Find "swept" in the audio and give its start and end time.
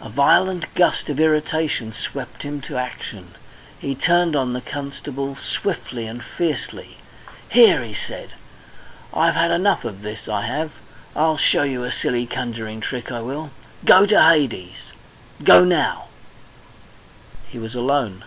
1.92-2.42